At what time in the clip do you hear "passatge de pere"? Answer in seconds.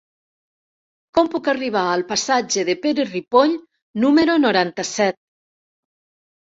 2.13-3.07